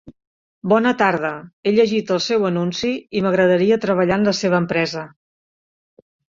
Bona 0.69 0.93
tarda, 1.01 1.29
he 1.63 1.73
llegit 1.75 2.15
el 2.17 2.23
seu 2.29 2.49
anunci 2.51 2.93
i 3.19 3.23
m'agradaria 3.27 3.79
treballar 3.87 4.21
en 4.23 4.29
la 4.33 4.37
seva 4.43 4.61
empresa. 4.67 5.07